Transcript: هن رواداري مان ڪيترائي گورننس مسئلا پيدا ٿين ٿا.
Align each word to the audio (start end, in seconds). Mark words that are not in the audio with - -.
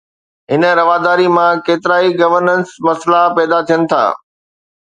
هن 0.51 0.63
رواداري 0.79 1.27
مان 1.35 1.53
ڪيترائي 1.65 2.09
گورننس 2.19 2.67
مسئلا 2.85 3.21
پيدا 3.35 3.59
ٿين 3.67 3.81
ٿا. 3.91 4.03